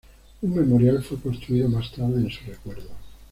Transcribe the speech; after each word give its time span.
Un 0.41 0.55
memorial 0.55 1.03
fue 1.03 1.19
construido 1.21 1.69
más 1.69 1.91
tarde 1.91 2.21
en 2.21 2.31
su 2.31 2.43
recuerdo. 2.47 2.89